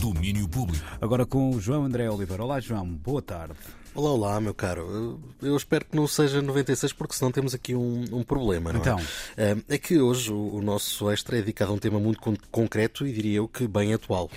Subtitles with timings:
[0.00, 0.84] Domínio Público.
[1.00, 2.42] Agora com o João André Oliveira.
[2.42, 2.86] Olá, João.
[2.86, 3.54] Boa tarde.
[3.94, 5.20] Olá, olá, meu caro.
[5.42, 8.98] Eu espero que não seja 96, porque senão temos aqui um, um problema, não então.
[9.36, 9.56] é?
[9.68, 13.06] É que hoje o, o, nosso extra é dedicado a um tema muito con concreto
[13.06, 14.30] e diria eu que bem atual.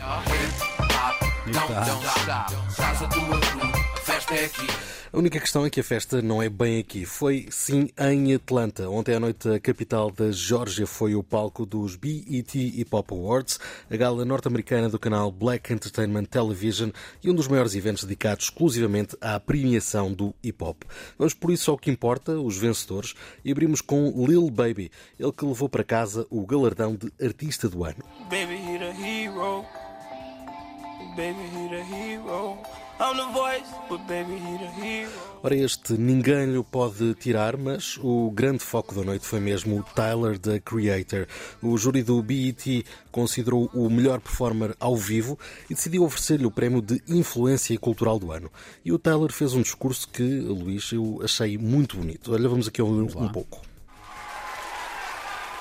[1.46, 2.48] Está.
[5.12, 7.06] A única questão é que a festa não é bem aqui.
[7.06, 8.90] Foi sim em Atlanta.
[8.90, 13.60] Ontem à noite, a capital da Geórgia foi o palco dos BET Hip Hop Awards,
[13.92, 16.90] a gala norte-americana do canal Black Entertainment Television
[17.22, 20.84] e um dos maiores eventos dedicados exclusivamente à premiação do hip hop.
[21.18, 25.46] Vamos por isso ao que importa, os vencedores, e abrimos com Lil Baby, ele que
[25.46, 28.04] levou para casa o galardão de artista do ano.
[28.30, 29.66] Baby, he the hero.
[31.16, 32.83] Baby, he the hero.
[35.44, 39.84] Ora, este ninguém lhe pode tirar, mas o grande foco da noite foi mesmo o
[39.84, 41.28] Tyler, the Creator.
[41.62, 45.38] O júri do BET considerou o melhor performer ao vivo
[45.70, 48.50] e decidiu oferecer-lhe o prémio de Influência Cultural do Ano.
[48.86, 52.32] E o Tyler fez um discurso que, Luís, eu achei muito bonito.
[52.32, 53.62] Olha, vamos aqui ouvir um pouco.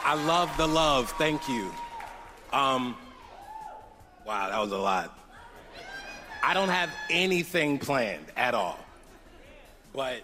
[0.05, 1.12] I love the love.
[1.19, 1.72] Thank you.
[2.52, 2.95] Um,
[4.24, 5.22] wow, that was a lot.
[6.43, 8.79] I don't have anything planned at all.
[9.95, 10.23] But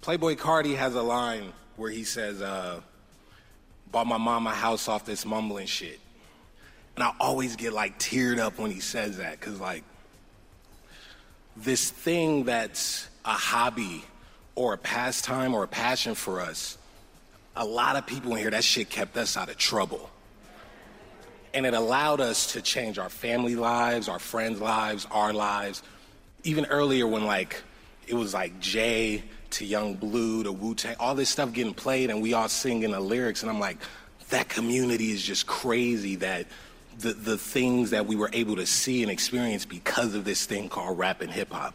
[0.00, 2.80] Playboy Cardi has a line where he says, uh,
[3.90, 5.98] bought my mom a house off this mumbling shit.
[6.94, 9.82] And I always get like teared up when he says that, because like
[11.56, 14.04] this thing that's a hobby
[14.54, 16.78] or a pastime or a passion for us,
[17.56, 20.10] a lot of people in here, that shit kept us out of trouble.
[21.54, 25.82] And it allowed us to change our family lives, our friends' lives, our lives.
[26.44, 27.62] Even earlier when like
[28.06, 32.10] it was like Jay to Young Blue to Wu Tang, all this stuff getting played
[32.10, 33.78] and we all singing the lyrics and I'm like,
[34.30, 36.46] that community is just crazy that
[36.98, 40.68] the, the things that we were able to see and experience because of this thing
[40.68, 41.74] called rap and hip hop.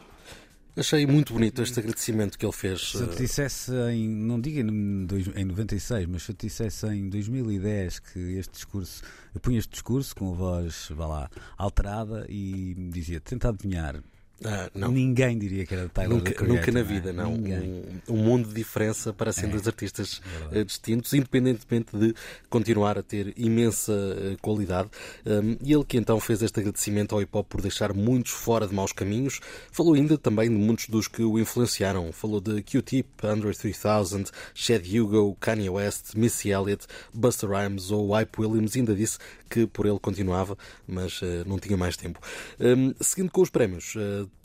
[0.77, 2.91] Achei muito bonito este agradecimento que ele fez.
[2.91, 6.85] Se eu te dissesse em, não digo em, em 96, mas se eu te dissesse
[6.85, 9.01] em 2010 que este discurso,
[9.33, 14.03] eu punha este discurso com a voz, vá lá, alterada e dizia, tenta adivinhar,
[14.45, 14.91] Ah, não.
[14.91, 16.83] Ninguém diria que era de Tyler Nunca, Creator, nunca na é?
[16.83, 17.33] vida, não.
[17.33, 20.59] Um, um mundo de diferença para sendo É, dois artistas verdade.
[20.59, 22.13] eh, distintos, independentemente de
[22.49, 24.89] continuar a ter imensa eh, qualidade.
[25.25, 28.67] Um, e ele que então fez este agradecimento ao hip hop por deixar muitos fora
[28.67, 29.39] de maus caminhos,
[29.71, 32.11] falou ainda também de muitos dos que o influenciaram.
[32.11, 38.39] Falou de Q-Tip, Andre 3000, Chad Hugo, Kanye West, Missy Elliott, Busta Rhymes ou Hype
[38.39, 38.75] Williams.
[38.75, 39.17] Ainda disse
[39.49, 40.55] que por ele continuava,
[40.87, 42.19] mas eh, não tinha mais tempo.
[42.59, 43.95] Um, seguindo com os prémios,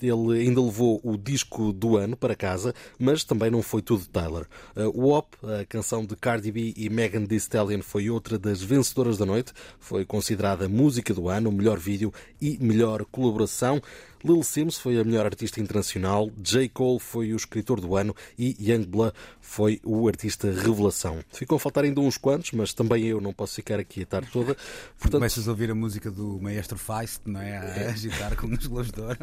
[0.00, 4.46] ele ainda levou o disco do ano para casa, mas também não foi tudo Tyler.
[4.76, 8.62] Uh, o OP, a canção de Cardi B e Megan Thee Stallion, foi outra das
[8.62, 9.52] vencedoras da noite.
[9.78, 13.80] Foi considerada música do ano, melhor vídeo e melhor colaboração.
[14.24, 16.68] Lil Sims foi a melhor artista internacional, J.
[16.68, 21.18] Cole foi o escritor do ano e Youngblood foi o artista revelação.
[21.32, 24.28] Ficam a faltar ainda uns quantos, mas também eu não posso ficar aqui a tarde
[24.32, 24.56] toda.
[24.98, 27.58] Portanto, Começas a ouvir a música do Maestro Feist, não é?
[27.58, 29.18] A agitar como nos Globos de Ouro.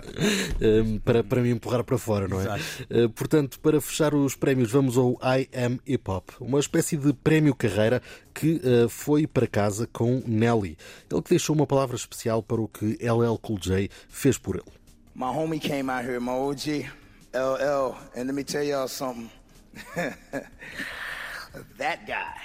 [0.62, 2.44] um, para, para me empurrar para fora, não é?
[2.44, 2.64] Exato.
[2.90, 7.14] Uh, portanto, para fechar os prémios, vamos ao I Am Hip Hop, uma espécie de
[7.14, 8.02] prémio carreira
[8.34, 10.78] que uh, foi para casa com Nelly.
[11.12, 14.80] Ele que deixou uma palavra especial para o que LL Cool J fez por ele.
[15.19, 16.85] My homie came out here, my OG,
[17.34, 19.30] LL, and let me tell y'all something.
[21.78, 22.38] that guy,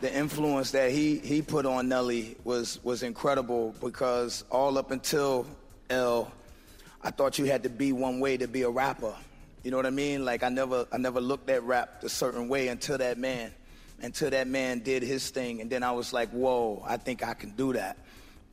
[0.00, 5.46] the influence that he he put on Nelly was was incredible because all up until
[5.88, 6.32] L,
[7.00, 9.14] I thought you had to be one way to be a rapper.
[9.62, 10.24] You know what I mean?
[10.24, 13.52] Like I never I never looked at rap a certain way until that man,
[14.00, 17.34] until that man did his thing, and then I was like, whoa, I think I
[17.34, 17.98] can do that.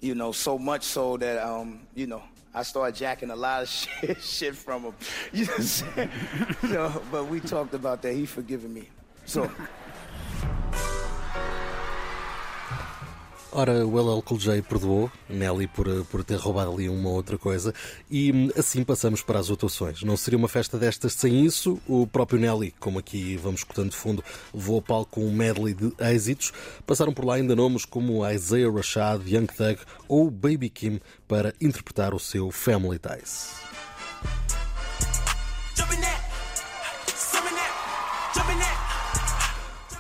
[0.01, 2.23] You know, so much so that um, you know,
[2.53, 3.69] I started jacking a lot of
[4.01, 4.93] shit, shit from him.
[5.33, 8.13] You know so, but we talked about that.
[8.13, 8.89] He forgiven me.
[9.25, 9.49] So.
[13.51, 14.21] Ora, o LL
[14.61, 17.73] perdoou Nelly por, por ter roubado ali uma outra coisa
[18.09, 20.03] e hum, assim passamos para as atuações.
[20.03, 21.79] Não seria uma festa destas sem isso.
[21.87, 24.23] O próprio Nelly, como aqui vamos escutando de fundo,
[24.53, 26.53] levou a palco com um medley de êxitos.
[26.85, 32.13] Passaram por lá ainda nomes como Isaiah Rashad, Young Thug ou Baby Kim para interpretar
[32.13, 33.88] o seu Family Ties.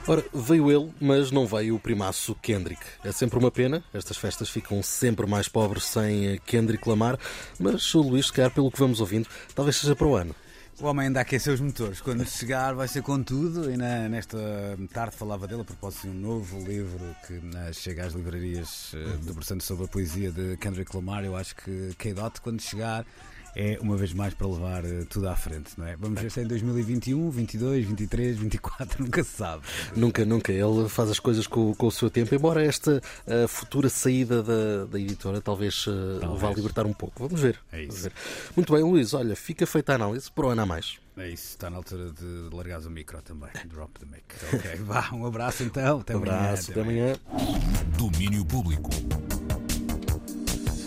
[0.09, 2.81] Ora, veio ele, mas não veio o primaço Kendrick.
[3.03, 7.19] É sempre uma pena, estas festas ficam sempre mais pobres sem eh, Kendrick Lamar,
[7.59, 10.35] mas o Luís, se calhar, pelo que vamos ouvindo, talvez seja para o ano.
[10.81, 12.01] O homem ainda aqueceu os motores.
[12.01, 13.69] Quando chegar, vai ser com tudo.
[13.69, 14.39] E na, nesta
[14.91, 19.17] tarde falava dele a propósito de um novo livro que uh, chega às livrarias uh,
[19.17, 21.23] debruçando sobre a poesia de Kendrick Lamar.
[21.23, 23.05] Eu acho que K-Dot, quando chegar,
[23.59, 25.97] é uma vez mais para levar uh, tudo à frente, não é?
[25.97, 29.63] Vamos ver se é em 2021, 22, 23, 24, nunca se sabe.
[29.93, 30.53] Nunca, nunca.
[30.53, 34.85] Ele faz as coisas com, com o seu tempo, embora esta uh, futura saída da,
[34.85, 37.27] da editora talvez, uh, talvez, vá libertar um pouco.
[37.27, 37.59] Vamos ver.
[37.73, 38.03] É isso.
[38.03, 38.13] Ver.
[38.55, 40.97] Muito bem, Luís, olha, fica feita a análise para o ano a mais.
[41.17, 43.49] É isso, está na altura de largares o micro também.
[43.65, 44.23] Drop the mic.
[44.53, 45.99] Ok, vá, um abraço então.
[45.99, 46.37] Até um amanhã.
[46.37, 47.15] Abraço, até amanhã.
[47.97, 48.89] Domínio Público.